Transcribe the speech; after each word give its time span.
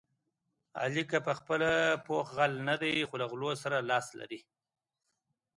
علي 0.81 1.03
که 1.11 1.17
په 1.25 1.31
خپله 1.39 1.69
پوخ 2.05 2.25
غل 2.37 2.53
نه 2.69 2.75
دی، 2.81 2.93
خو 3.07 3.15
له 3.21 3.25
غلو 3.31 3.51
سره 3.63 3.77
لاس 3.89 4.07
لري. 4.19 4.39